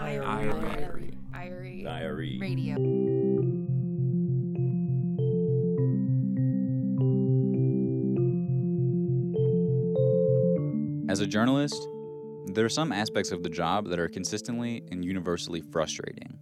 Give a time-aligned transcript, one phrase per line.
[0.00, 1.12] IRE.
[1.34, 1.82] IRE.
[1.84, 2.38] Diary.
[2.40, 2.76] Radio.
[11.10, 11.86] As a journalist,
[12.54, 16.38] there are some aspects of the job that are consistently and universally frustrating.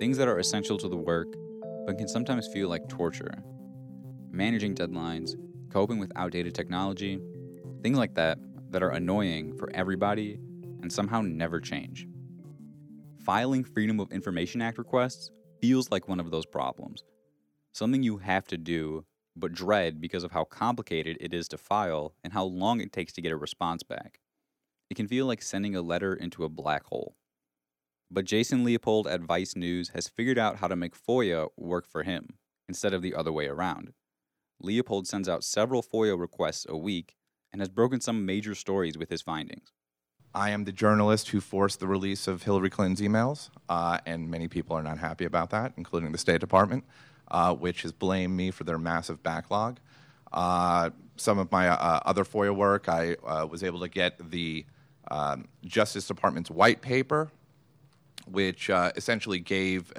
[0.00, 1.28] Things that are essential to the work,
[1.86, 3.44] but can sometimes feel like torture.
[4.32, 5.36] Managing deadlines,
[5.70, 7.20] coping with outdated technology,
[7.84, 8.38] things like that
[8.70, 10.40] that are annoying for everybody
[10.82, 12.08] and somehow never change.
[13.26, 17.02] Filing Freedom of Information Act requests feels like one of those problems.
[17.72, 19.04] Something you have to do,
[19.34, 23.12] but dread because of how complicated it is to file and how long it takes
[23.14, 24.20] to get a response back.
[24.90, 27.16] It can feel like sending a letter into a black hole.
[28.12, 32.04] But Jason Leopold at Vice News has figured out how to make FOIA work for
[32.04, 32.38] him
[32.68, 33.92] instead of the other way around.
[34.62, 37.16] Leopold sends out several FOIA requests a week
[37.52, 39.72] and has broken some major stories with his findings.
[40.36, 44.48] I am the journalist who forced the release of Hillary Clinton's emails, uh, and many
[44.48, 46.84] people are not happy about that, including the State Department,
[47.30, 49.78] uh, which has blamed me for their massive backlog.
[50.30, 54.66] Uh, some of my uh, other FOIA work, I uh, was able to get the
[55.10, 57.30] um, Justice Department's white paper,
[58.26, 59.90] which uh, essentially gave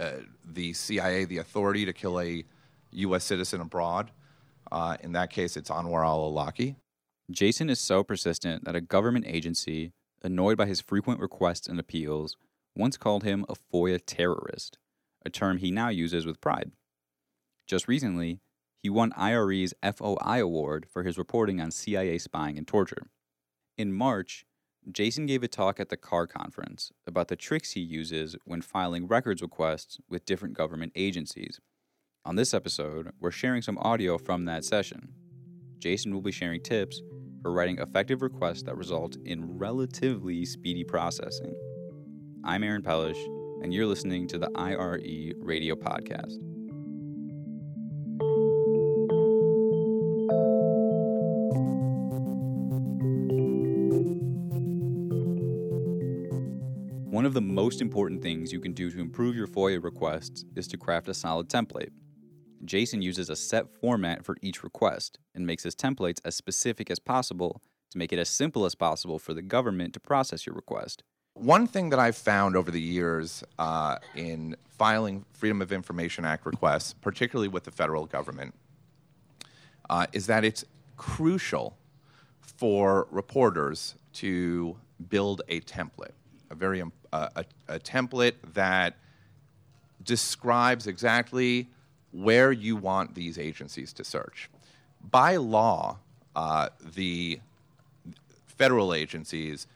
[0.45, 2.45] the CIA the authority to kill a
[2.91, 3.23] U.S.
[3.23, 4.11] citizen abroad.
[5.01, 6.75] in that case, it's Anwar al Awlaki.
[7.31, 12.35] Jason is so persistent that a government agency, annoyed by his frequent requests and appeals,
[12.75, 14.77] once called him a FOIA terrorist,
[15.25, 16.71] a term he now uses with pride.
[17.65, 18.39] Just recently,
[18.81, 23.07] he won IRE's FOI award for his reporting on CIA spying and torture.
[23.77, 24.45] In March,
[24.91, 29.07] Jason gave a talk at the CAR conference about the tricks he uses when filing
[29.07, 31.59] records requests with different government agencies.
[32.23, 35.09] On this episode, we're sharing some audio from that session.
[35.79, 37.01] Jason will be sharing tips
[37.47, 41.55] for writing effective requests that result in relatively speedy processing.
[42.43, 43.17] I'm Aaron Pellish,
[43.63, 46.35] and you're listening to the IRE Radio Podcast.
[57.09, 60.67] One of the most important things you can do to improve your FOIA requests is
[60.67, 61.91] to craft a solid template.
[62.67, 66.99] Jason uses a set format for each request and makes his templates as specific as
[66.99, 71.03] possible to make it as simple as possible for the government to process your request.
[71.33, 76.45] One thing that I've found over the years uh, in filing Freedom of Information Act
[76.45, 78.55] requests, particularly with the federal government,
[79.89, 80.65] uh, is that it's
[80.97, 81.77] crucial
[82.41, 84.75] for reporters to
[85.09, 86.13] build a template,
[86.49, 88.97] a very uh, a, a template that
[90.03, 91.69] describes exactly
[92.17, 94.49] where you want these agencies to search.
[95.11, 95.99] By law,
[96.35, 97.39] uh, the
[98.47, 99.67] federal agencies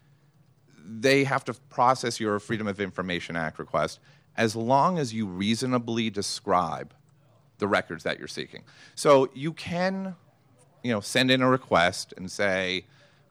[0.83, 3.99] they have to process your Freedom of Information Act request
[4.35, 6.93] as long as you reasonably describe
[7.59, 8.63] the records that you're seeking.
[8.95, 10.15] So you can,
[10.83, 12.85] you know, send in a request and say,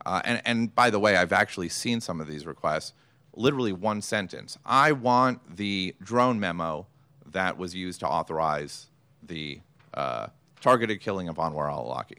[0.07, 2.93] uh, and, and by the way, I've actually seen some of these requests,
[3.35, 4.57] literally one sentence.
[4.65, 6.87] I want the drone memo
[7.33, 8.90] that was used to authorize
[9.31, 9.61] the
[9.95, 10.27] uh,
[10.61, 12.19] targeted killing of Anwar al Awlaki.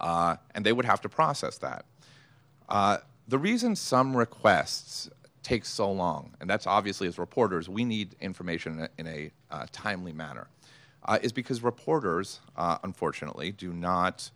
[0.00, 1.84] Uh, and they would have to process that.
[2.68, 2.96] Uh,
[3.28, 5.08] the reason some requests
[5.42, 9.30] take so long, and that's obviously as reporters, we need information in a, in a
[9.50, 10.48] uh, timely manner,
[11.04, 14.30] uh, is because reporters, uh, unfortunately, do not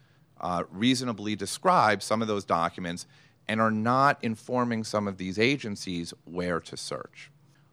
[0.71, 3.07] reasonably describe some of those documents
[3.47, 7.32] and are not informing some of these agencies where to search.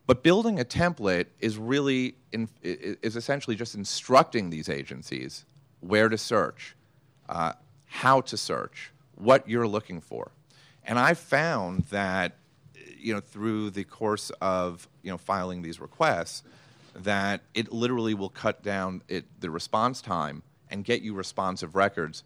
[0.10, 5.46] But building a template is really in, is essentially just instructing these agencies
[5.82, 6.76] where to search,
[7.30, 7.54] uh,
[7.86, 10.32] how to search, what you're looking for.
[10.84, 12.38] And I found that
[12.98, 16.42] you know through the course of you know filing these requests
[16.96, 20.42] that it literally will cut down it, the response time
[20.72, 22.24] and get you responsive records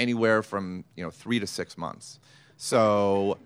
[0.00, 2.18] anywhere from you know three to six months.
[2.56, 3.38] So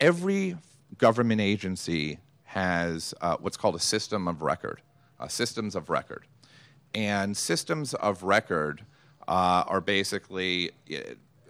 [0.00, 0.56] every
[0.98, 2.18] government agency
[2.52, 4.82] has uh, what's called a system of record,
[5.18, 6.26] uh, systems of record.
[6.94, 8.84] And systems of record
[9.26, 10.70] uh, are basically,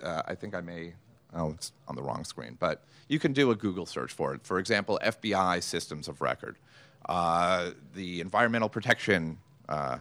[0.01, 0.93] uh, I think I may,
[1.35, 4.45] oh, it's on the wrong screen, but you can do a Google search for it.
[4.45, 6.55] For example, FBI systems of record,
[7.09, 9.39] uh, the Environmental Protection
[9.69, 9.99] uh,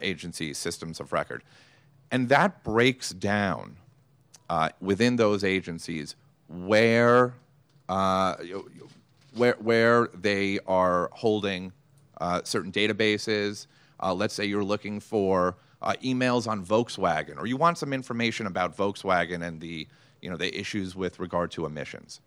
[0.00, 1.42] Agency systems of record.
[2.12, 3.78] And that breaks down
[4.80, 6.14] within those agencies
[6.48, 7.34] where
[9.36, 11.72] where, where they are holding
[12.20, 13.66] uh, certain databases.
[14.02, 18.46] Uh, let's say you're looking for uh, emails on Volkswagen, or you want some information
[18.46, 19.86] about Volkswagen and the,
[20.22, 22.20] you know, the issues with regard to emissions.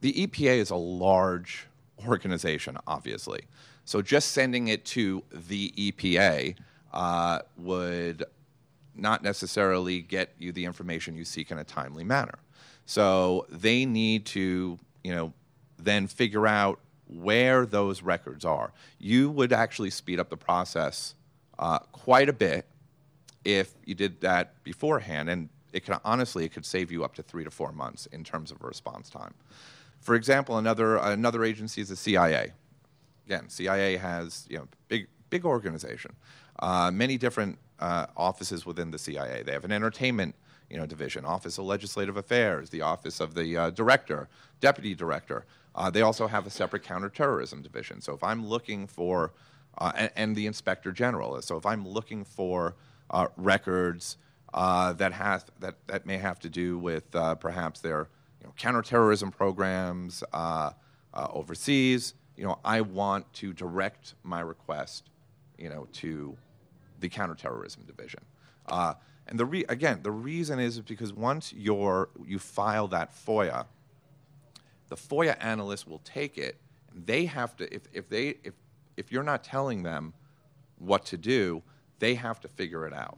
[0.00, 1.66] the EPA is a large
[2.06, 3.42] organization, obviously.
[3.84, 6.56] So just sending it to the EPA
[6.92, 8.24] uh, would
[8.94, 12.38] not necessarily get you the information you seek in a timely manner.
[12.84, 15.32] So they need to, you know,
[15.84, 18.72] then figure out where those records are.
[18.98, 21.14] You would actually speed up the process
[21.58, 22.66] uh, quite a bit
[23.44, 27.22] if you did that beforehand, and it can honestly it could save you up to
[27.22, 29.34] three to four months in terms of response time.
[30.00, 32.52] For example, another another agency is the CIA.
[33.26, 36.12] Again, CIA has you know big big organization,
[36.60, 39.42] uh, many different uh, offices within the CIA.
[39.42, 40.34] They have an entertainment
[40.72, 44.28] you know, division, Office of Legislative Affairs, the Office of the uh, Director,
[44.60, 45.44] Deputy Director.
[45.74, 48.00] Uh, they also have a separate counterterrorism division.
[48.00, 49.32] So if I'm looking for,
[49.78, 52.74] uh, and, and, the Inspector General, is so if I'm looking for
[53.10, 54.18] uh, records
[54.52, 58.08] uh, that, have, that, that may have to do with uh, perhaps their
[58.40, 60.22] you know, counterterrorism programs
[61.14, 65.10] overseas, you know, I want to direct my request,
[65.58, 66.36] you know, to
[67.00, 68.20] the counterterrorism division.
[68.66, 68.94] Uh,
[69.28, 73.66] and the re- again, the reason is because once you're, you file that FOIA,
[74.92, 76.60] the FOIA analyst will take it.
[76.94, 78.52] They have to, if, if, they, if,
[78.98, 80.12] if you're not telling them
[80.76, 81.62] what to do,
[81.98, 83.16] they have to figure it out.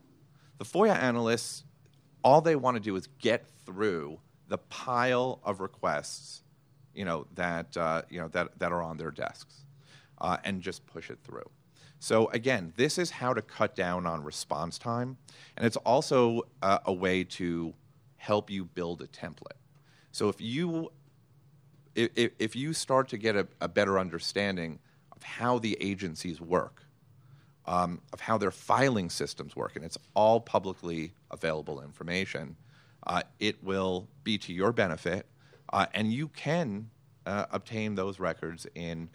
[0.58, 1.64] The FOIA analysts,
[2.22, 6.44] all they want to do is get through the pile of requests
[6.94, 9.64] you know, that, uh, you know, that, that are on their desks
[10.20, 11.50] uh, and just push it through.
[11.98, 15.16] So again, this is how to cut down on response time,
[15.56, 17.74] and it's also uh, a way to
[18.16, 19.58] help you build a template.
[20.12, 20.92] So if you
[21.94, 24.78] if, if you start to get a, a better understanding
[25.12, 26.82] of how the agencies work,
[27.66, 32.56] um, of how their filing systems work, and it's all publicly available information,
[33.06, 35.26] uh, it will be to your benefit,
[35.72, 36.90] uh, and you can
[37.26, 39.08] uh, obtain those records in,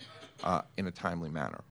[0.43, 1.63] uh, in a timely manner.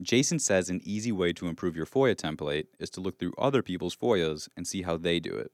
[0.00, 3.62] Jason says an easy way to improve your FOIA template is to look through other
[3.62, 5.50] people's FOIAs and see how they do it.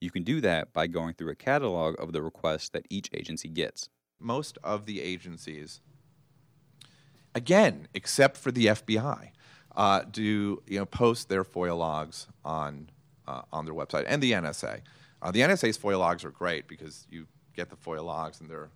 [0.00, 3.48] You can do that by going through a catalog of the requests that each agency
[3.48, 3.88] gets.
[4.22, 5.80] Most of the agencies,
[7.34, 9.30] again, except for the FBI,
[9.74, 12.88] uh, do you know post their FOIA logs on
[13.26, 14.80] uh, on their website and the NSA.
[15.20, 18.70] Uh, the NSA's FOIA logs are great because you get the FOIA logs and they're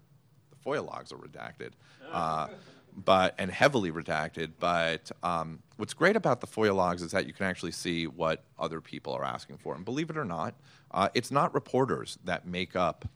[0.51, 1.73] the FOIA logs are redacted.
[2.11, 2.49] Uh,
[2.97, 4.53] but and heavily redacted.
[4.59, 8.45] But um, what's great about the FOIA logs is that you can actually see what
[8.59, 9.75] other people are asking for.
[9.75, 10.55] And believe it or not,
[10.91, 13.07] uh, it's not reporters that make up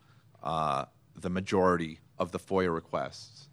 [0.43, 0.85] uh,
[1.17, 3.49] the majority of the FOIA requests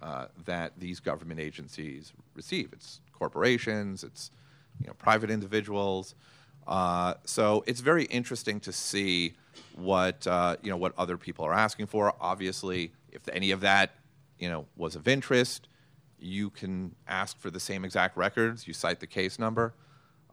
[0.00, 2.72] uh, that these government agencies receive.
[2.72, 4.30] It's corporations, it's
[4.80, 6.14] you know, private individuals.
[6.68, 9.34] Uh, so it's very interesting to see
[9.74, 12.14] what uh, you know what other people are asking for.
[12.20, 13.96] Obviously, if any of that
[14.38, 15.68] you know was of interest,
[16.18, 18.68] you can ask for the same exact records.
[18.68, 19.74] You cite the case number.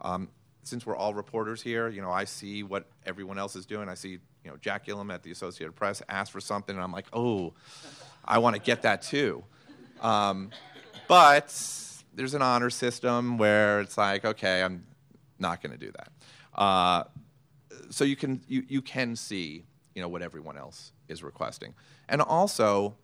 [0.00, 0.28] Um,
[0.62, 3.88] since we're all reporters here, you know, I see what everyone else is doing.
[3.88, 6.92] I see, you know, Jack Gillum at the Associated Press asked for something, and I'm
[6.92, 7.54] like, oh,
[8.24, 9.44] I want to get that too.
[10.00, 10.50] Um,
[11.08, 11.54] but
[12.14, 14.84] there's an honor system where it's like, okay, I'm
[15.38, 16.12] not going to do that.
[16.54, 17.04] Uh,
[17.90, 19.64] so you can you, you can see
[19.94, 21.74] you know what everyone else is requesting,
[22.08, 22.96] and also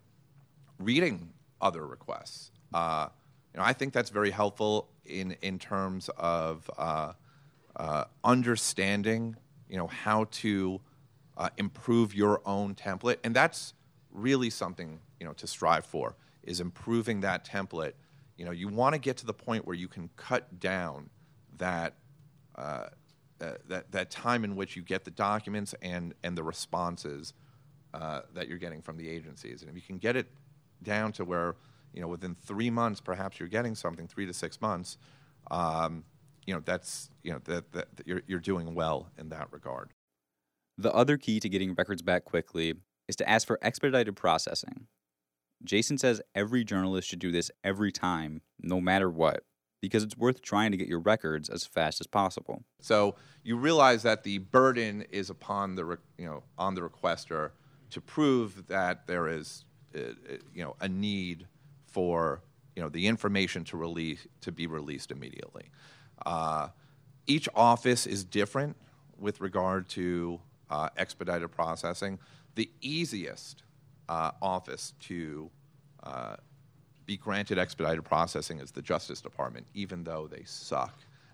[0.79, 1.29] reading
[1.61, 2.51] other requests.
[2.73, 3.07] Uh,
[3.53, 7.13] you know, I think that's very helpful in in terms of uh,
[7.75, 9.35] uh, understanding,
[9.69, 10.81] you know, how to
[11.37, 13.73] uh, improve your own template, and that's
[14.11, 17.93] really something you know to strive for is improving that template.
[18.37, 21.09] You know, you want to get to the point where you can cut down
[21.57, 21.93] that.
[22.55, 22.87] Uh,
[23.67, 27.33] that, that time in which you get the documents and, and the responses
[27.93, 29.61] uh, that you're getting from the agencies.
[29.61, 30.25] And if you can get it
[30.81, 31.55] down to where
[31.95, 34.97] you know, within three months, perhaps you're getting something, three to six months,
[35.49, 36.03] um,
[36.45, 39.91] you know, that's, you know, that, that, that you're, you're doing well in that regard.
[40.77, 42.75] The other key to getting records back quickly
[43.07, 44.87] is to ask for expedited processing.
[45.63, 49.43] Jason says every journalist should do this every time, no matter what,
[49.81, 52.63] because it's worth trying to get your records as fast as possible.
[52.81, 57.51] So you realize that the burden is upon the, you know, on the requester
[57.91, 59.63] to prove that there is,
[59.95, 61.47] uh, uh, you know, a need
[61.87, 62.41] for
[62.75, 65.69] you know the information to release to be released immediately.
[66.25, 66.69] Uh,
[67.27, 68.75] each office is different
[69.17, 72.19] with regard to uh, expedited processing.
[72.55, 73.63] The easiest
[74.09, 75.49] uh, office to
[76.03, 76.35] uh,
[77.05, 80.93] be granted expedited processing is the Justice Department, even though they suck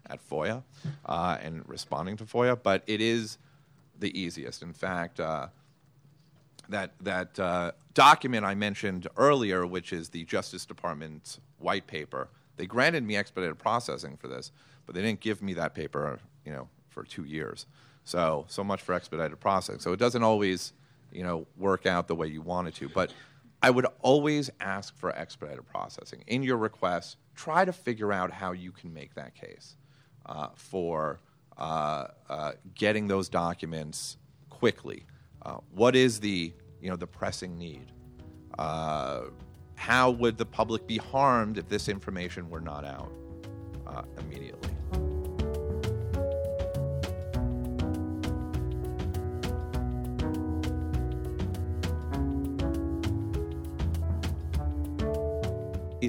[0.09, 0.63] at FOIA
[1.05, 3.37] uh, and responding to FOIA, but it is
[3.99, 4.63] the easiest.
[4.63, 5.47] In fact, uh,
[6.69, 12.29] that that uh, document I mentioned earlier, which is the Justice Department's white paper.
[12.57, 14.51] They granted me expedited processing for this,
[14.85, 17.65] but they didn't give me that paper, you know, for two years.
[18.03, 19.79] So so much for expedited processing.
[19.79, 20.73] So it doesn't always,
[21.11, 22.89] you know, work out the way you want it to.
[22.89, 23.13] But
[23.61, 27.17] I would always ask for expedited processing in your request.
[27.35, 29.75] Try to figure out how you can make that case
[30.25, 31.19] uh, for
[31.57, 34.17] uh, uh, getting those documents
[34.49, 35.05] quickly.
[35.43, 37.91] Uh, what is the you know the pressing need?
[38.57, 39.25] Uh,
[39.75, 43.11] how would the public be harmed if this information were not out
[43.87, 44.70] uh, immediately?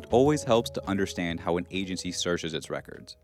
[0.03, 3.17] It always helps to understand how an agency searches its records.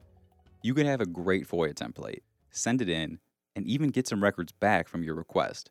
[0.62, 2.20] You can have a great FOIA template,
[2.50, 3.18] send it in,
[3.56, 5.70] and even get some records back from your request.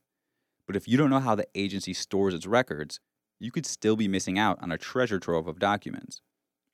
[0.66, 3.00] But if you don't know how the agency stores its records,
[3.40, 6.22] you could still be missing out on a treasure trove of documents.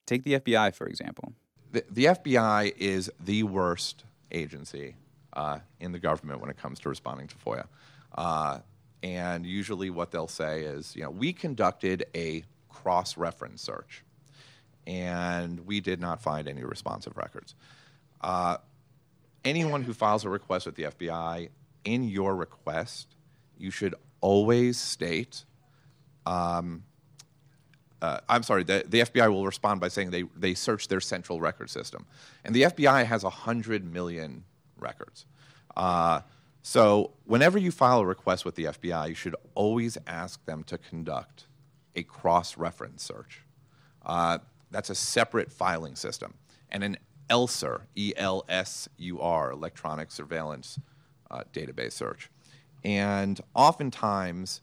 [0.07, 1.33] Take the FBI, for example.
[1.71, 4.95] The, the FBI is the worst agency
[5.33, 7.67] uh, in the government when it comes to responding to FOIA.
[8.15, 8.59] Uh,
[9.03, 14.03] and usually, what they'll say is, you know, we conducted a cross reference search
[14.85, 17.55] and we did not find any responsive records.
[18.21, 18.57] Uh,
[19.45, 21.49] anyone who files a request with the FBI,
[21.83, 23.15] in your request,
[23.57, 25.43] you should always state.
[26.25, 26.83] Um,
[28.01, 31.39] uh, I'm sorry, the, the, FBI will respond by saying they, they searched their central
[31.39, 32.05] record system.
[32.43, 34.43] And the FBI has 100 million
[34.77, 35.25] records.
[35.75, 36.21] Uh,
[36.61, 40.77] so, whenever you file a request with the FBI, you should always ask them to
[40.77, 41.45] conduct
[41.95, 43.41] a cross reference search.
[44.05, 44.39] Uh,
[44.73, 46.33] that's a separate filing system.
[46.69, 46.97] And an
[47.29, 50.79] ELSUR, E L S U R, electronic surveillance
[51.31, 52.29] uh, database search.
[52.83, 54.61] And oftentimes,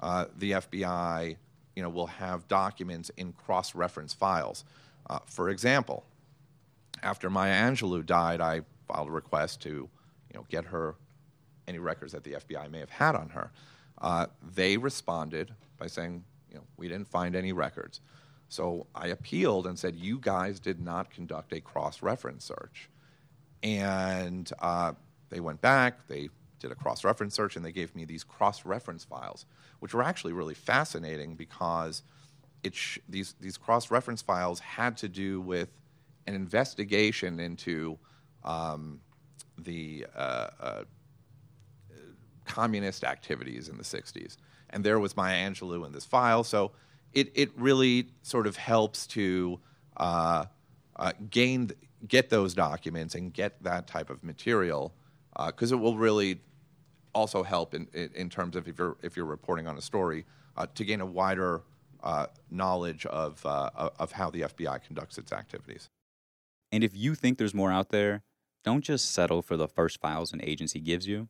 [0.00, 1.36] uh, the FBI
[1.76, 4.64] you know, will have documents in cross reference files.
[5.08, 6.04] Uh, for example,
[7.02, 9.88] after Maya Angelou died, I filed a request to you
[10.34, 10.96] know, get her
[11.68, 13.52] any records that the FBI may have had on her.
[13.98, 18.00] Uh, they responded by saying, you know, we didn't find any records.
[18.50, 22.90] So I appealed and said, you guys did not conduct a cross reference search.
[23.62, 24.92] And uh,
[25.28, 28.66] they went back, they did a cross reference search, and they gave me these cross
[28.66, 29.46] reference files,
[29.78, 32.02] which were actually really fascinating because
[32.72, 35.68] sh- these, these cross reference files had to do with
[36.26, 37.98] an investigation into
[38.42, 39.00] um,
[39.58, 40.84] the uh, uh,
[42.46, 44.38] communist activities in the 60s.
[44.70, 46.42] And there was Maya Angelou in this file.
[46.42, 46.72] So
[47.12, 49.60] it, it really sort of helps to
[49.96, 50.44] uh,
[50.96, 51.70] uh, gain,
[52.06, 54.94] get those documents and get that type of material
[55.46, 56.40] because uh, it will really
[57.14, 60.24] also help in, in terms of if you're, if you're reporting on a story
[60.56, 61.62] uh, to gain a wider
[62.02, 65.90] uh, knowledge of, of how the FBI conducts its activities.
[66.72, 68.22] And if you think there's more out there,
[68.64, 71.28] don't just settle for the first files an agency gives you.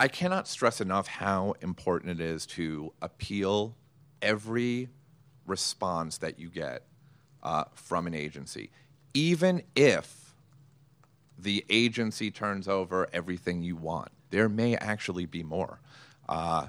[0.00, 3.76] I cannot stress enough how important it is to appeal
[4.22, 4.88] every
[5.48, 6.84] response that you get
[7.42, 8.70] uh, from an agency,
[9.14, 10.34] even if
[11.38, 14.10] the agency turns over everything you want.
[14.30, 15.80] There may actually be more.
[16.28, 16.68] Uh,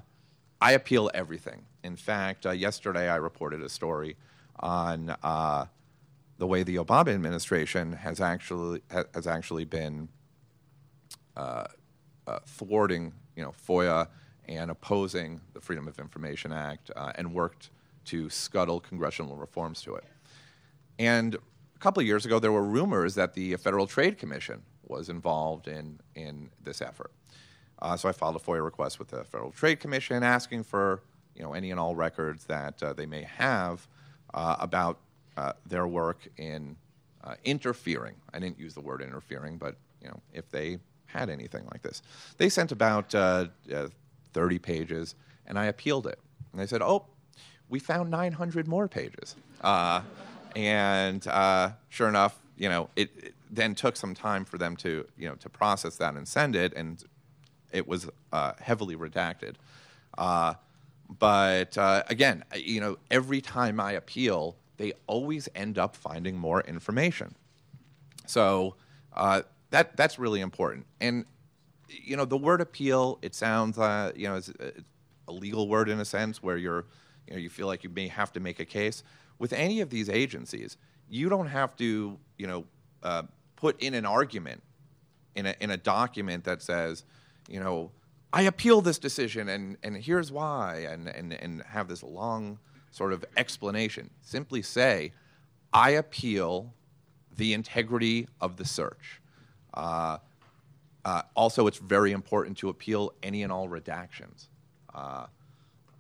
[0.62, 1.66] I appeal everything.
[1.84, 4.16] In fact, uh, yesterday I reported a story
[4.60, 5.66] on uh,
[6.38, 8.82] the way the Obama administration has actually
[9.14, 10.10] has actually been
[11.36, 11.66] uh,
[12.28, 14.08] uh, thwarting, you know, FOIA
[14.48, 17.70] and opposing the Freedom of Information Act, and worked
[18.10, 20.04] to scuttle congressional reforms to it.
[20.98, 25.10] And a couple of years ago, there were rumors that the Federal Trade Commission was
[25.10, 27.12] involved in, in this effort.
[27.82, 31.02] Uh, so I filed a FOIA request with the Federal Trade Commission asking for
[31.36, 33.88] you know, any and all records that uh, they may have
[34.34, 35.00] uh, about
[35.38, 36.76] uh, their work in
[37.24, 38.16] uh, interfering.
[38.34, 42.02] I didn't use the word interfering, but you know, if they had anything like this.
[42.38, 43.48] They sent about uh,
[44.34, 45.16] 30 pages,
[45.48, 46.20] and I appealed it.
[46.52, 47.06] And they said, oh,
[47.70, 49.36] we found 900 more pages.
[49.62, 50.02] Uh,
[50.56, 55.06] and uh, sure enough, you know, it, it, then took some time for them to,
[55.18, 57.04] you know, to process that and send it, and
[57.72, 59.56] it was uh, heavily redacted.
[60.18, 60.56] Uh,
[61.20, 66.62] but uh, again, you know, every time I appeal, they always end up finding more
[66.62, 67.36] information.
[68.28, 68.76] So
[69.14, 70.86] uh, that that's really important.
[71.00, 71.26] And
[71.88, 74.52] you know, the word appeal, it sounds, you know, it's
[75.28, 76.86] a legal word in a sense where you're
[77.38, 79.04] you feel like you may have to make a case.
[79.38, 80.78] With any of these agencies,
[81.10, 82.66] you don't have to, you know,
[83.04, 83.24] uh,
[83.56, 84.62] put in an argument
[85.36, 87.04] in a, in a document that says,
[87.48, 87.92] you know,
[88.32, 92.60] I appeal this decision, and, and here's why, and, and, and have this long
[92.92, 94.10] sort of explanation.
[94.22, 95.14] Simply say,
[95.74, 96.74] I appeal
[97.38, 99.22] the integrity of the search.
[99.74, 100.18] Uh,
[101.06, 104.48] uh, also, it's very important to appeal any and all redactions.
[104.94, 105.26] Uh,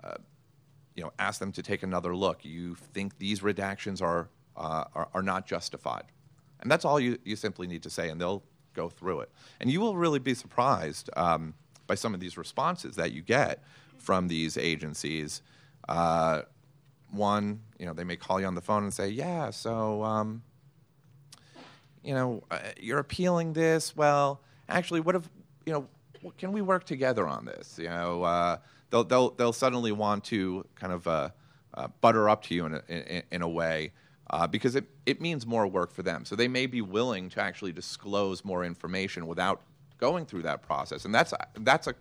[0.04, 0.14] uh
[1.00, 2.44] you know, ask them to take another look.
[2.44, 4.28] You think these redactions are,
[4.58, 6.04] uh, are, are, not justified.
[6.60, 9.32] And that's all you, you simply need to say, and they'll go through it.
[9.62, 11.54] And you will really be surprised um,
[11.88, 13.64] by some of these responses that you get
[13.98, 15.42] from these agencies.
[15.88, 16.42] Uh,
[17.12, 20.44] one, you know, they may call you on the phone and say, "Yeah, so, um,
[22.04, 23.96] you know, uh, you're appealing this.
[23.96, 25.30] Well, actually, what if,
[25.66, 25.88] you know,
[26.38, 27.80] can we work together on this?
[27.82, 28.58] You know, uh,
[28.90, 31.30] they'll they'll they'll suddenly want to kind of uh,
[31.74, 33.92] uh, butter up to you in a, in, in a way."
[34.32, 36.24] Uh, because it, it means more work for them.
[36.24, 39.64] So they may be willing to actually disclose more information without
[39.98, 41.06] going through that process.
[41.06, 41.96] And that's, that's a,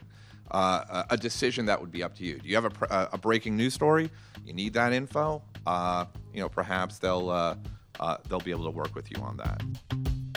[0.50, 2.38] uh, a decision that would be up to you.
[2.38, 4.10] Do you have a, a breaking news story?
[4.44, 5.42] You need that info.
[5.66, 6.04] Uh,
[6.34, 7.56] you know, perhaps they'll uh,
[7.98, 10.27] uh, they'll be able to work with you on that.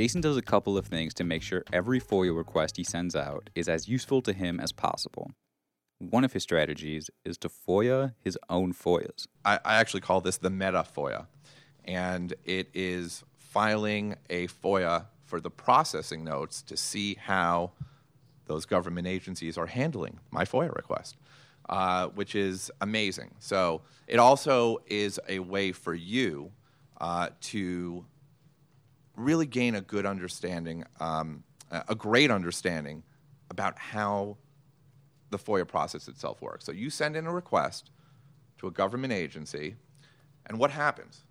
[0.00, 3.50] Jason does a couple of things to make sure every FOIA request he sends out
[3.54, 5.30] is as useful to him as possible.
[5.98, 9.26] One of his strategies is to FOIA his own FOIAs.
[9.44, 11.26] I, I actually call this the meta FOIA,
[11.84, 17.72] and it is filing a FOIA for the processing notes to see how
[18.46, 21.18] those government agencies are handling my FOIA request,
[21.68, 23.34] uh, which is amazing.
[23.38, 26.52] So it also is a way for you
[26.98, 28.06] uh, to
[29.20, 33.02] really gain a good understanding, um, a great understanding
[33.50, 34.36] about how
[35.30, 36.64] the FOIA process itself works.
[36.64, 37.90] So you send in a request
[38.58, 39.76] to a government agency,
[40.46, 41.22] and what happens?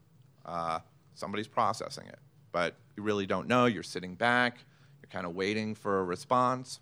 [0.45, 0.79] Uh,
[1.15, 2.19] somebody's processing it,
[2.51, 3.65] but you really don't know.
[3.65, 4.59] You're sitting back,
[5.01, 6.79] you're kind of waiting for a response.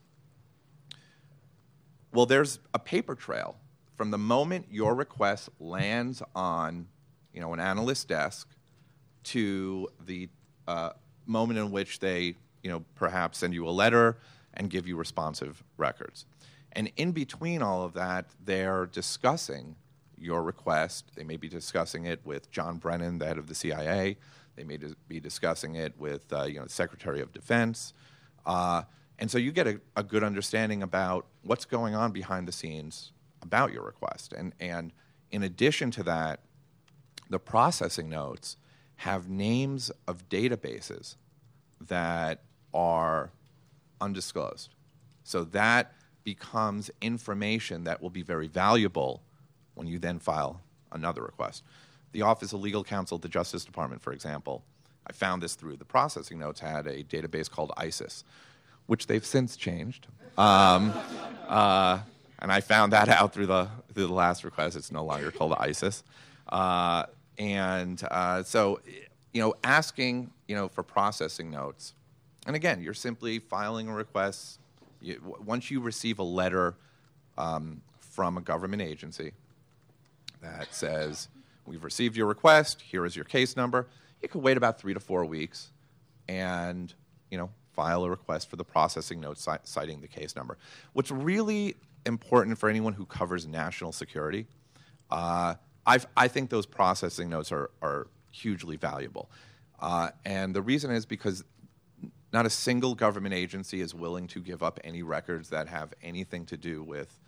[2.13, 3.57] Well, there's a paper trail
[3.95, 6.87] from the moment your request lands on,
[7.33, 8.47] you know, an analyst's desk
[9.23, 10.29] to the
[10.67, 10.91] uh,
[11.25, 14.17] moment in which they, you know, perhaps send you a letter
[14.53, 16.25] and give you responsive records.
[16.73, 19.75] And in between all of that, they're discussing
[20.17, 21.11] your request.
[21.15, 24.17] They may be discussing it with John Brennan, the head of the CIA.
[24.55, 27.93] They may be discussing it with uh, you know, the Secretary of Defense.
[28.45, 28.83] Uh,
[29.19, 33.11] and so you get a, a, good understanding about what's going on behind the scenes
[33.41, 34.33] about your request.
[34.33, 34.93] And, and
[35.31, 36.39] in addition to that,
[37.29, 38.57] the processing notes
[38.97, 41.15] have names of databases
[41.81, 42.41] that
[42.73, 43.31] are
[44.01, 44.73] undisclosed.
[45.23, 49.21] So that becomes information that will be very valuable
[49.75, 51.63] when you then file another request.
[52.11, 54.63] The Office of Legal Counsel at the Justice Department, for example,
[55.05, 58.23] I found this through the processing notes, had a database called ISIS,
[58.87, 60.07] which they've since changed.
[60.37, 60.93] Um,
[61.47, 61.99] uh,
[62.39, 64.75] and I found that out through the, through the last request.
[64.75, 66.03] It's no longer called ISIS.
[66.49, 67.05] Uh,
[67.37, 68.81] and uh, so,
[69.33, 71.93] you know, asking, you know, for processing notes.
[72.45, 74.59] And again, you're simply filing a request
[75.01, 76.75] you, once you receive a letter
[77.37, 79.31] um, from a government agency
[80.41, 81.29] that says,
[81.65, 83.87] We've received your request, here is your case number,
[84.21, 85.71] you could wait about three to four weeks
[86.29, 86.93] and
[87.29, 90.57] you know, file a request for the processing note citing the case number.
[90.93, 94.47] What's really important for anyone who covers national security,
[95.11, 95.55] uh,
[95.87, 99.29] i think those processing notes are, are hugely valuable.
[99.79, 101.43] Uh, and the reason is because
[102.33, 106.45] not a single government agency is willing to give up any records that have anything
[106.45, 107.19] to do with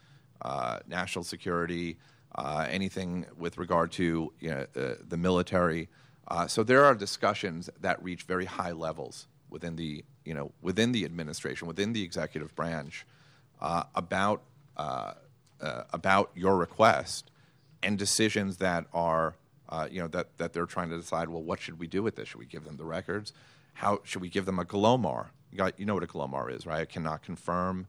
[0.41, 1.97] uh, national security,
[2.35, 5.89] uh, anything with regard to you know, the military.
[6.27, 10.91] Uh, so there are discussions that reach very high levels within the you know within
[10.91, 13.05] the administration, within the executive branch,
[13.61, 14.43] uh, about
[14.77, 15.13] uh,
[15.91, 17.28] about your request
[17.83, 19.35] and decisions that are
[19.91, 21.29] you know that that they're trying to decide.
[21.29, 22.29] Well, what should we do with this?
[22.29, 23.33] Should we give them the records?
[23.73, 25.31] How should we give them a GLOMAR?
[25.51, 26.81] You, got, you know what a GLOMAR is, right?
[26.81, 27.87] It cannot confirm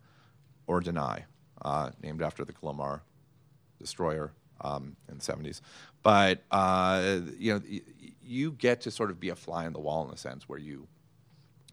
[0.70, 1.24] or deny,
[1.62, 3.00] uh, named after the Glomar
[3.81, 5.61] destroyer um, in the 70s.
[6.05, 7.62] But uh, you know,
[8.22, 10.61] you get to sort of be a fly in the wall in a sense where
[10.61, 10.87] you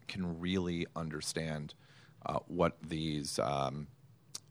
[0.08, 1.74] can really understand
[2.26, 3.86] uh, what these um,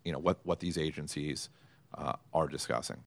[0.06, 1.50] you know what what these agencies
[1.94, 3.04] uh, are discussing.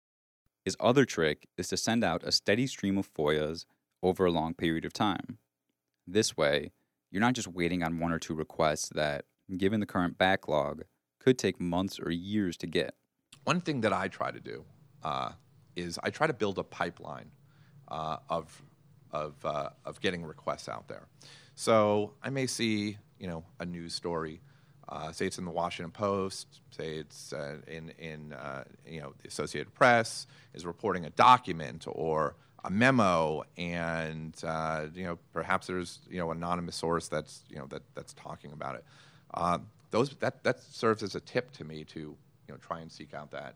[0.65, 3.65] His other trick is to send out a steady stream of FOIAs
[4.03, 5.39] over a long period of time.
[6.07, 6.73] This way,
[7.11, 9.25] you're not just waiting on one or two requests that,
[9.57, 10.83] given the current backlog,
[11.19, 12.95] could take months or years to get.
[13.45, 14.65] One thing that I try to do
[15.03, 15.33] uh,
[15.77, 17.31] is I try to build a pipeline
[17.89, 18.63] uh, of
[19.13, 21.09] of uh, of getting requests out there.
[21.55, 24.41] So I may see you know a news story.
[24.91, 26.61] Uh, say it's in the Washington Post.
[26.71, 31.85] Say it's uh, in in uh, you know the Associated Press is reporting a document
[31.87, 37.57] or a memo, and uh, you know perhaps there's you know anonymous source that's you
[37.57, 38.85] know that that's talking about it.
[39.33, 39.59] Uh,
[39.93, 42.17] those that that serves as a tip to me to you
[42.49, 43.55] know try and seek out that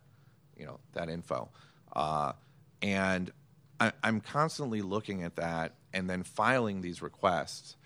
[0.57, 1.49] you know that info,
[1.95, 2.33] uh,
[2.81, 3.33] and
[3.81, 7.77] I, am constantly looking at that and then filing these requests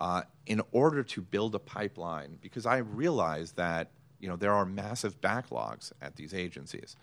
[0.00, 4.64] uh, in order to build a pipeline because I realize that you know there are
[4.64, 6.96] massive backlogs at these agencies,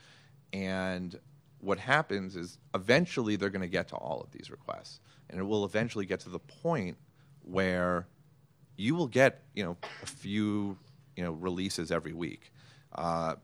[0.54, 1.18] and
[1.60, 5.44] what happens is eventually they're going to get to all of these requests, and it
[5.44, 6.98] will eventually get to the point
[7.44, 8.08] where
[8.78, 10.78] you will get you know a few
[11.16, 12.52] you know releases every week.
[12.94, 13.36] Uh,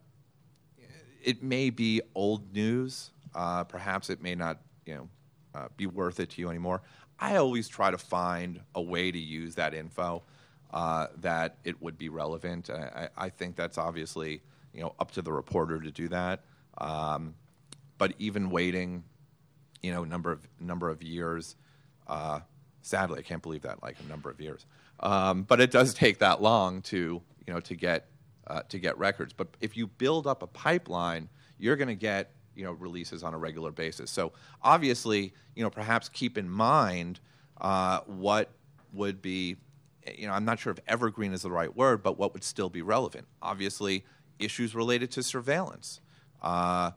[1.23, 3.11] it may be old news.
[3.33, 5.09] Uh, perhaps it may not you know
[5.55, 6.81] uh, be worth it to you anymore.
[7.21, 10.23] I always try to find a way to use that info
[10.73, 12.69] uh, that it would be relevant.
[12.69, 14.41] I, I, think that's obviously
[14.73, 16.43] you know up to the reporter to do that.
[16.79, 17.35] Um,
[17.97, 19.03] but even waiting,
[19.83, 21.55] you know, number of number of years.
[22.07, 22.39] Uh,
[22.81, 24.65] sadly, I can't believe that like a number of years.
[24.99, 28.07] Um, but it does take that long to you know to get
[28.47, 29.33] uh, to get records.
[29.33, 31.29] But if you build up a pipeline,
[31.59, 34.11] you're going to get you know releases on a regular basis.
[34.11, 37.19] So obviously, you know, perhaps keep in mind
[37.59, 38.49] uh, what
[38.93, 39.57] would be,
[40.17, 42.69] you know, I'm not sure if evergreen is the right word, but what would still
[42.69, 43.27] be relevant.
[43.41, 44.03] Obviously,
[44.39, 46.01] issues related to surveillance.
[46.41, 46.91] Uh,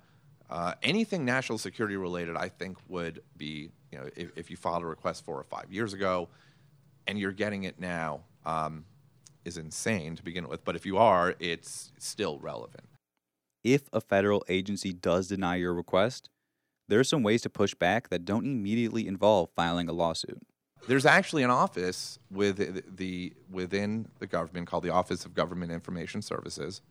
[0.50, 4.82] uh, anything national security related, I think, would be, you know, if, if, you filed
[4.82, 6.28] a request four or five years ago
[7.06, 8.84] and you're getting it now, um,
[9.44, 10.64] is insane to begin with.
[10.64, 12.84] But if you are, it's still relevant.
[13.64, 16.28] If a federal agency does deny your request,
[16.88, 20.38] there are some ways to push back that don't immediately involve filing a lawsuit.
[20.86, 26.20] There's actually an office with the, within the government called the Office of Government Information
[26.20, 26.82] Services,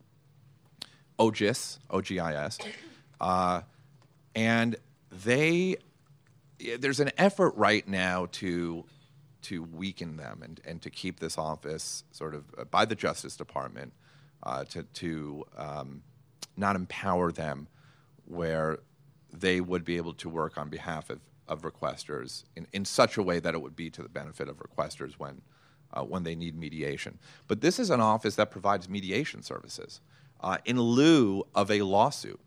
[1.20, 2.58] OGIS, OGIS
[3.20, 3.60] uh,
[4.34, 4.76] and
[5.24, 5.76] they,
[6.80, 8.84] there's an effort right now to
[9.42, 13.36] to weaken them and, and to keep this office sort of uh, by the Justice
[13.36, 13.92] Department
[14.42, 16.02] uh, to, to um,
[16.56, 17.68] not empower them
[18.26, 18.78] where
[19.32, 23.22] they would be able to work on behalf of, of requesters in, in such a
[23.22, 25.42] way that it would be to the benefit of requesters when,
[25.92, 27.18] uh, when they need mediation.
[27.48, 30.00] But this is an office that provides mediation services
[30.40, 32.40] uh, in lieu of a lawsuit.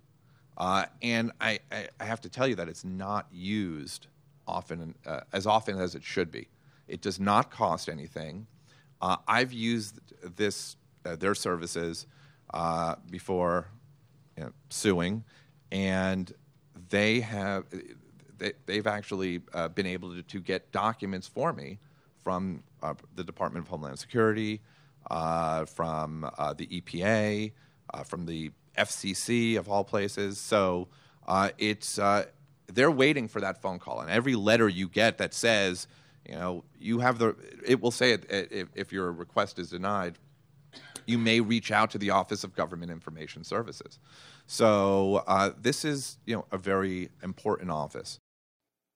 [0.57, 4.07] Uh, and I, I, I, have to tell you that it's not used
[4.47, 6.47] often uh, as often as it should be.
[6.87, 8.47] It does not cost anything.
[8.99, 9.99] Uh, I've used
[10.35, 12.07] this uh, their services
[13.11, 13.67] before
[14.37, 15.23] you know, suing,
[15.71, 16.31] and
[16.89, 17.65] they have
[18.37, 21.79] they, have actually uh, been able to, to, get documents for me
[22.23, 22.61] from
[23.15, 24.61] the Department of Homeland Security,
[25.09, 26.21] from
[26.57, 27.51] the EPA,
[28.05, 30.37] from the FCC of all places.
[30.37, 30.87] So
[31.27, 32.25] uh, it's uh,
[32.67, 35.87] they're waiting for that phone call, and every letter you get that says,
[36.27, 38.25] you know, you have the, it will say it,
[38.75, 40.17] if your request is denied,
[41.07, 43.97] you may reach out to the Office of Government Information Services.
[44.45, 48.19] So uh, this is, you know, a very important office.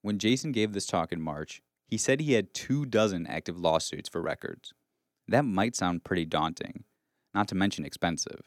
[0.01, 4.09] When Jason gave this talk in March, he said he had two dozen active lawsuits
[4.09, 4.73] for records.
[5.27, 6.83] That might sound pretty daunting,
[7.33, 8.41] not to mention expensive.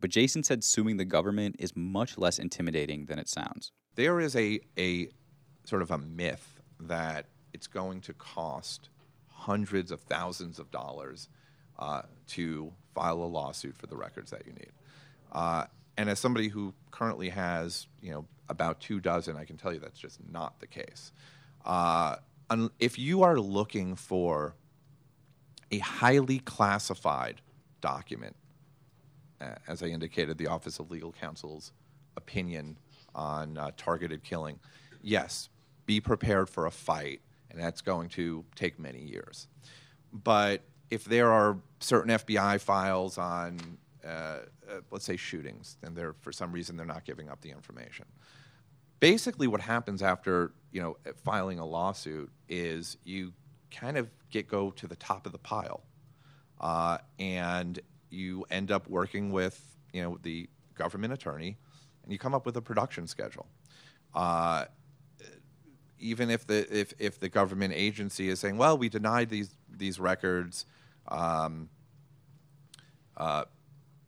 [0.00, 3.72] But Jason said suing the government is much less intimidating than it sounds.
[3.94, 5.08] There is a, a
[5.64, 8.90] sort of a myth that it's going to cost
[9.28, 11.28] hundreds of thousands of dollars
[11.78, 14.72] uh, to file a lawsuit for the records that you need.
[15.32, 15.64] Uh,
[15.96, 19.80] and as somebody who currently has, you know, about two dozen, I can tell you
[19.80, 21.12] that's just not the case.
[21.64, 22.16] Uh,
[22.78, 24.54] if you are looking for
[25.72, 27.40] a highly classified
[27.80, 28.36] document
[29.40, 31.72] uh, as I indicated, the Office of Legal Counsel's
[32.16, 32.78] opinion
[33.14, 34.58] on uh, targeted killing.
[35.02, 35.48] Yes,
[35.84, 39.48] be prepared for a fight, and that's going to take many years.
[40.12, 43.58] But if there are certain FBI files on,
[44.04, 44.40] uh, uh,
[44.90, 48.06] let's say, shootings, and they're for some reason they're not giving up the information.
[49.00, 53.32] Basically, what happens after you know filing a lawsuit is you
[53.70, 55.82] kind of get go to the top of the pile,
[56.60, 61.56] uh, and you end up working with you know the government attorney,
[62.02, 63.46] and you come up with a production schedule.
[64.14, 64.64] Uh,
[65.98, 69.98] even if the if, if the government agency is saying, well, we denied these these
[69.98, 70.66] records,
[71.08, 71.68] um,
[73.16, 73.44] uh,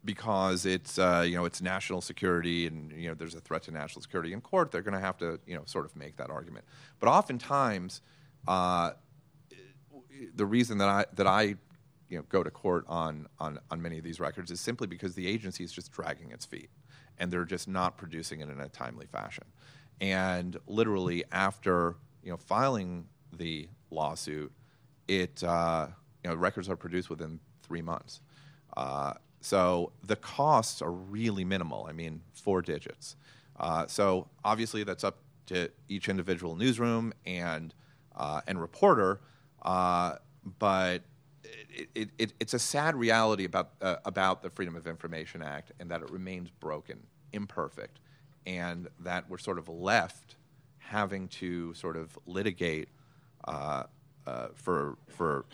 [0.04, 3.70] because it's uh, you know it's national security and you know there's a threat to
[3.70, 6.30] national security in court, they're going to have to you know sort of make that
[6.30, 6.64] argument.
[7.00, 8.00] But oftentimes,
[8.46, 8.92] uh,
[10.34, 11.56] the reason that I that I
[12.08, 15.14] you know go to court on on on many of these records is simply because
[15.14, 16.70] the agency is just dragging its feet
[17.18, 19.44] and they're just not producing it in a timely fashion.
[20.00, 24.52] And literally after you know filing the lawsuit,
[25.06, 25.88] it uh,
[26.28, 28.20] you know records are produced within three months.
[28.76, 31.86] Uh, so the costs are really minimal.
[31.88, 33.16] I mean, four digits.
[33.58, 37.74] Uh, so obviously that's up to each individual newsroom and
[38.14, 39.20] uh, and reporter,
[39.62, 40.16] uh,
[40.58, 41.02] but
[41.44, 45.72] it, it, it, it's a sad reality about uh, about the Freedom of Information Act
[45.80, 46.98] and that it remains broken,
[47.32, 48.00] imperfect,
[48.44, 50.36] and that we're sort of left
[50.78, 52.88] having to sort of litigate
[53.46, 53.84] uh,
[54.54, 55.46] for for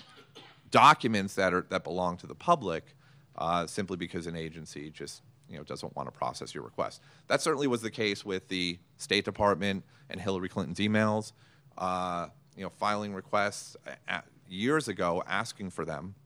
[0.74, 2.96] documents that are that belong to the public
[3.38, 7.00] uh, simply because an agency just you know doesn't want to process your request.
[7.28, 11.30] That certainly was the case with the State Department and Hillary Clinton's emails.
[11.78, 13.76] Uh, you know, filing requests
[14.48, 16.16] years ago, asking for them,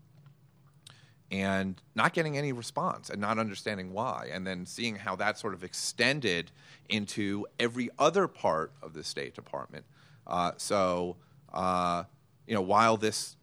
[1.30, 5.52] and not getting any response, and not understanding why, and then seeing how that sort
[5.52, 6.50] of extended
[6.88, 9.84] into every other part of the State Department.
[10.26, 11.16] Uh, so,
[11.52, 12.04] uh,
[12.46, 13.37] you know, while this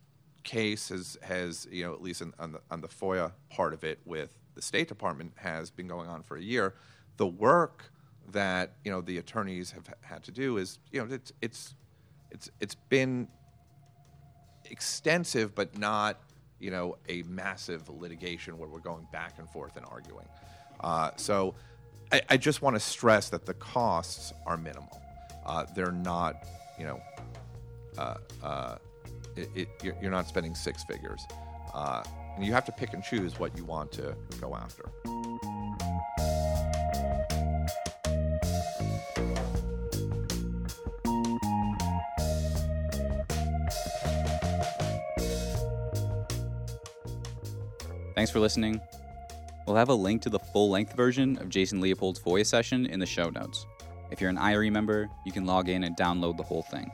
[0.46, 3.84] case has, has you know, at least in, on, the, on the FOIA part of
[3.84, 6.76] it with the State Department has been going on for a year.
[7.18, 7.92] The work
[8.32, 11.76] that you know the attorneys have had to do is you know it's it's
[12.32, 13.28] it's it's been
[14.66, 16.22] extensive, but not
[16.60, 20.28] you know a massive litigation where we're going back and forth and arguing.
[20.80, 21.56] Uh, so
[22.12, 25.02] I, I, just want to stress that the costs are minimal.
[25.46, 26.36] Uh, they're not
[26.80, 27.02] you know.
[27.98, 28.76] Uh, uh
[29.36, 31.26] it, it, you're, not spending six figures.
[31.74, 32.04] Uh,
[32.36, 34.90] and you have to pick and choose what you want to go after.
[48.16, 48.82] Thanks for listening.
[49.68, 53.00] We'll have a link to the full length version of Jason Leopold's FOIA session in
[53.00, 53.66] the show notes.
[54.10, 56.90] If you're an IRE member, you can log in and download the whole thing.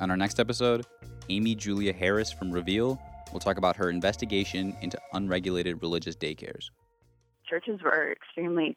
[0.00, 0.84] On our next episode,
[1.28, 3.00] Amy Julia Harris from Reveal
[3.32, 6.70] will talk about her investigation into unregulated religious daycares.
[7.48, 8.76] Churches were extremely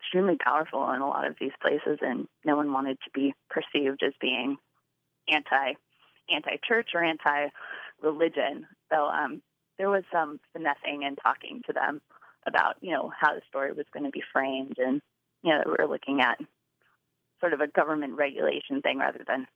[0.00, 4.02] extremely powerful in a lot of these places and no one wanted to be perceived
[4.02, 4.56] as being
[5.28, 5.74] anti
[6.30, 7.48] anti church or anti
[8.02, 8.66] religion.
[8.90, 9.42] So um,
[9.76, 12.00] there was some finessing and talking to them
[12.46, 15.02] about, you know, how the story was going to be framed and
[15.42, 16.38] you know, we were looking at
[17.40, 19.46] sort of a government regulation thing rather than,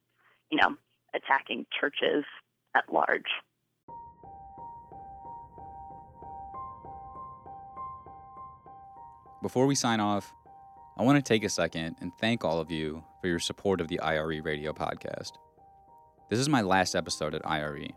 [0.50, 0.76] you know,
[1.14, 2.25] attacking churches
[2.75, 3.29] at large.
[9.42, 10.33] Before we sign off,
[10.96, 13.88] I want to take a second and thank all of you for your support of
[13.88, 15.33] the IRE Radio podcast.
[16.31, 17.88] This is my last episode at IRE.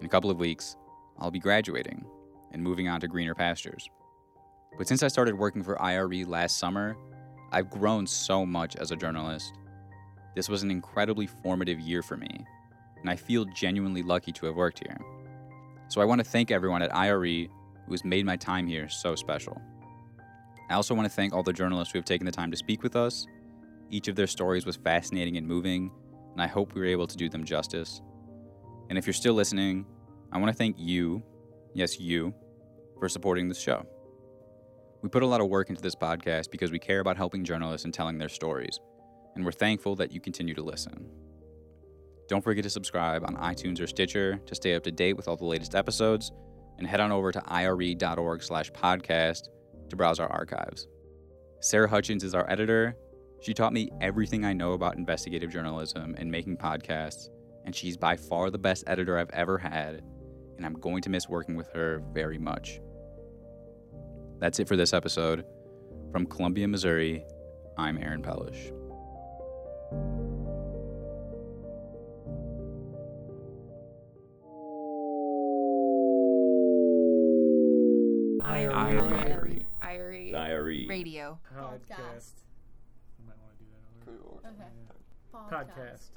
[0.00, 0.76] In a couple of weeks,
[1.18, 2.04] I'll be graduating
[2.50, 3.88] and moving on to greener pastures.
[4.76, 6.96] But since I started working for IRE last summer,
[7.52, 9.52] I've grown so much as a journalist
[10.34, 12.46] this was an incredibly formative year for me,
[13.00, 14.98] and I feel genuinely lucky to have worked here.
[15.88, 17.48] So I want to thank everyone at IRE
[17.86, 19.60] who has made my time here so special.
[20.70, 22.82] I also want to thank all the journalists who have taken the time to speak
[22.82, 23.26] with us.
[23.90, 25.90] Each of their stories was fascinating and moving,
[26.32, 28.00] and I hope we were able to do them justice.
[28.88, 29.84] And if you're still listening,
[30.32, 31.22] I want to thank you,
[31.74, 32.32] yes, you,
[32.98, 33.84] for supporting this show.
[35.02, 37.84] We put a lot of work into this podcast because we care about helping journalists
[37.84, 38.78] and telling their stories
[39.34, 41.08] and we're thankful that you continue to listen.
[42.28, 45.36] Don't forget to subscribe on iTunes or Stitcher to stay up to date with all
[45.36, 46.32] the latest episodes,
[46.78, 49.48] and head on over to ire.org slash podcast
[49.88, 50.88] to browse our archives.
[51.60, 52.96] Sarah Hutchins is our editor.
[53.40, 57.28] She taught me everything I know about investigative journalism and making podcasts,
[57.64, 60.02] and she's by far the best editor I've ever had,
[60.56, 62.80] and I'm going to miss working with her very much.
[64.38, 65.44] That's it for this episode.
[66.10, 67.24] From Columbia, Missouri,
[67.78, 68.72] I'm Aaron Pellish.
[78.72, 79.64] IRE.
[79.82, 80.32] IRE.
[80.32, 80.86] Diary.
[80.88, 81.38] Radio.
[81.54, 82.42] Podcast.
[83.18, 84.40] You might want to do that over.
[84.48, 84.70] Okay.
[85.32, 86.10] Podcast.